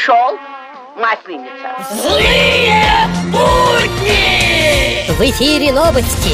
[0.00, 0.38] пришел,
[0.96, 1.76] масленица.
[2.02, 2.82] Злые
[3.26, 5.10] будни!
[5.12, 6.30] В эфире новости.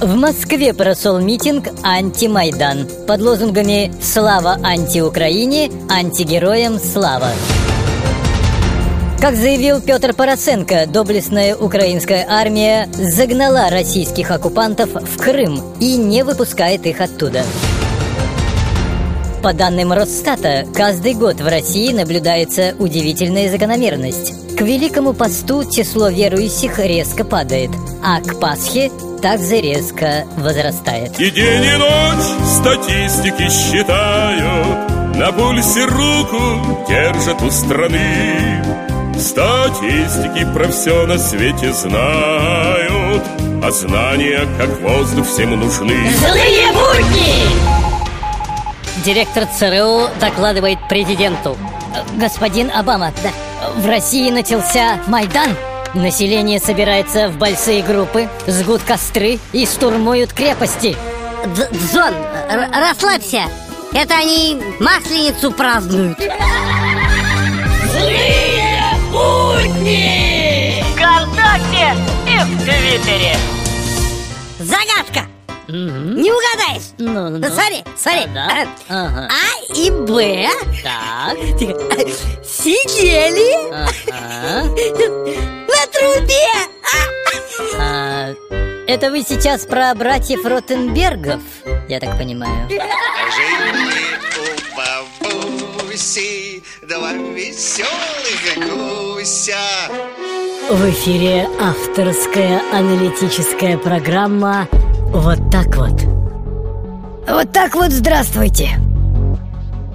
[0.00, 7.28] В Москве прошел митинг «Антимайдан» под лозунгами «Слава антиукраине», «Антигероям слава».
[9.20, 16.84] Как заявил Петр Поросенко, доблестная украинская армия загнала российских оккупантов в Крым и не выпускает
[16.86, 17.44] их оттуда.
[19.42, 24.56] По данным Росстата, каждый год в России наблюдается удивительная закономерность.
[24.56, 27.70] К Великому посту число верующих резко падает,
[28.04, 31.18] а к Пасхе также резко возрастает.
[31.18, 38.62] И день и ночь статистики считают На пульсе руку держат у страны
[39.18, 43.22] Статистики про все на свете знают
[43.62, 47.61] А знания, как воздух, всем нужны Злые будни!
[49.04, 51.56] Директор ЦРУ докладывает президенту.
[52.16, 53.30] Господин Обама, да,
[53.76, 55.56] в России начался Майдан.
[55.94, 60.96] Население собирается в большие группы, жгут костры и штурмуют крепости.
[61.46, 62.14] Дж- Джон,
[62.72, 63.42] расслабься.
[63.92, 66.18] Это они масленицу празднуют.
[67.90, 70.82] Злые будни!
[70.94, 71.94] ВКонтакте
[72.26, 73.36] и в Твиттере.
[74.60, 75.26] Загадка.
[75.72, 76.90] Не угадаешь.
[76.98, 77.38] Ну, ну.
[77.48, 78.26] Смотри, смотри.
[78.34, 78.66] Да.
[78.88, 79.28] Ага.
[79.30, 80.46] А и Б
[80.82, 81.36] Так.
[82.44, 84.64] сидели Ага.
[85.66, 86.48] на трубе.
[87.78, 88.32] А,
[88.86, 91.40] это вы сейчас про братьев Ротенбергов,
[91.88, 92.68] я так понимаю.
[92.68, 99.56] Жили у бабуси два веселых гуся.
[100.68, 104.68] В эфире авторская аналитическая программа
[105.12, 106.02] «Вот так вот».
[107.28, 108.70] Вот так вот здравствуйте.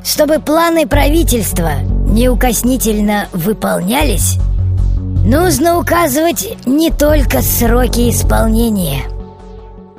[0.03, 4.37] Чтобы планы правительства неукоснительно выполнялись,
[5.25, 9.01] нужно указывать не только сроки исполнения,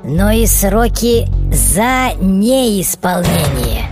[0.03, 3.87] но и сроки за неисполнение.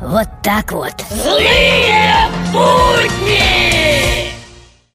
[0.00, 0.94] Вот так вот.
[1.10, 3.71] Злые будни!